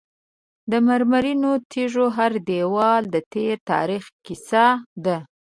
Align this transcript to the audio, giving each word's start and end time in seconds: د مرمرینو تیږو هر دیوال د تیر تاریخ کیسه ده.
د 0.71 0.73
مرمرینو 0.87 1.51
تیږو 1.71 2.05
هر 2.17 2.31
دیوال 2.49 3.03
د 3.13 3.15
تیر 3.31 3.55
تاریخ 3.71 4.03
کیسه 4.25 4.65
ده. 5.05 5.17